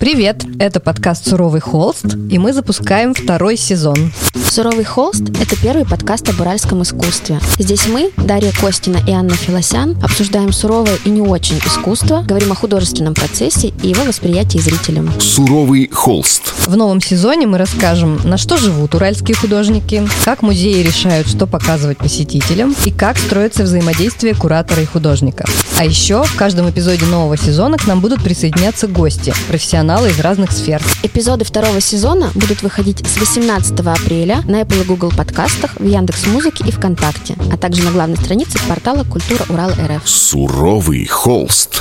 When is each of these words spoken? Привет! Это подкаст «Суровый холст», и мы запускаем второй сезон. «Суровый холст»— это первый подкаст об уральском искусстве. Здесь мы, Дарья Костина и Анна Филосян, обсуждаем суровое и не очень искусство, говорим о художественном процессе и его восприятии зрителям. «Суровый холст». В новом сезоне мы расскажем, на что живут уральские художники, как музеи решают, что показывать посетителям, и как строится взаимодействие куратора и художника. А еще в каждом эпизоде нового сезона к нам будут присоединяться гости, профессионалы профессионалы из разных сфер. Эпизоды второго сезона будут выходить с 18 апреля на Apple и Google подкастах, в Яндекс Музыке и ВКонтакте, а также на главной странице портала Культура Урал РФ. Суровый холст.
Привет! 0.00 0.44
Это 0.60 0.78
подкаст 0.78 1.26
«Суровый 1.26 1.60
холст», 1.60 2.06
и 2.30 2.38
мы 2.38 2.52
запускаем 2.52 3.14
второй 3.14 3.56
сезон. 3.56 4.12
«Суровый 4.48 4.84
холст»— 4.84 5.22
это 5.42 5.60
первый 5.60 5.84
подкаст 5.84 6.28
об 6.28 6.40
уральском 6.40 6.84
искусстве. 6.84 7.40
Здесь 7.58 7.88
мы, 7.88 8.12
Дарья 8.16 8.52
Костина 8.52 8.98
и 9.08 9.10
Анна 9.10 9.34
Филосян, 9.34 9.98
обсуждаем 10.00 10.52
суровое 10.52 10.96
и 11.04 11.10
не 11.10 11.20
очень 11.20 11.58
искусство, 11.58 12.22
говорим 12.22 12.52
о 12.52 12.54
художественном 12.54 13.14
процессе 13.14 13.72
и 13.82 13.88
его 13.88 14.04
восприятии 14.04 14.58
зрителям. 14.58 15.10
«Суровый 15.20 15.90
холст». 15.92 16.54
В 16.68 16.76
новом 16.76 17.00
сезоне 17.00 17.48
мы 17.48 17.58
расскажем, 17.58 18.20
на 18.22 18.36
что 18.38 18.56
живут 18.56 18.94
уральские 18.94 19.36
художники, 19.36 20.06
как 20.24 20.42
музеи 20.42 20.80
решают, 20.80 21.28
что 21.28 21.48
показывать 21.48 21.98
посетителям, 21.98 22.74
и 22.84 22.92
как 22.92 23.18
строится 23.18 23.64
взаимодействие 23.64 24.36
куратора 24.36 24.80
и 24.80 24.86
художника. 24.86 25.44
А 25.76 25.84
еще 25.84 26.22
в 26.22 26.36
каждом 26.36 26.70
эпизоде 26.70 27.04
нового 27.06 27.36
сезона 27.36 27.78
к 27.78 27.86
нам 27.86 28.00
будут 28.00 28.22
присоединяться 28.22 28.86
гости, 28.86 29.34
профессионалы 29.48 29.87
профессионалы 29.88 30.10
из 30.10 30.20
разных 30.20 30.52
сфер. 30.52 30.82
Эпизоды 31.02 31.46
второго 31.46 31.80
сезона 31.80 32.30
будут 32.34 32.62
выходить 32.62 33.06
с 33.06 33.16
18 33.16 33.72
апреля 33.80 34.42
на 34.46 34.60
Apple 34.60 34.82
и 34.82 34.84
Google 34.84 35.10
подкастах, 35.10 35.76
в 35.80 35.84
Яндекс 35.84 36.26
Музыке 36.26 36.62
и 36.66 36.70
ВКонтакте, 36.70 37.36
а 37.50 37.56
также 37.56 37.82
на 37.82 37.90
главной 37.90 38.18
странице 38.18 38.58
портала 38.68 39.04
Культура 39.04 39.44
Урал 39.48 39.70
РФ. 39.70 40.06
Суровый 40.06 41.06
холст. 41.06 41.80